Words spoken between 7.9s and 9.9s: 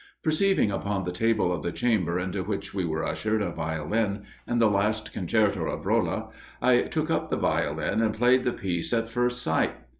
and played the piece at first sight.